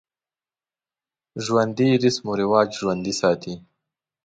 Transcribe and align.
ژوندي 1.43 1.89
رسم 2.03 2.25
و 2.29 2.37
رواج 2.41 2.67
ژوندی 2.79 3.13
ساتي 3.21 3.53